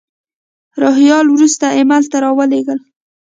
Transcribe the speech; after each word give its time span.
روهیال 0.81 1.25
وروسته 1.31 1.65
ایمیل 1.77 2.05
ته 2.11 2.17
را 2.23 2.31
ولېږل. 2.37 2.79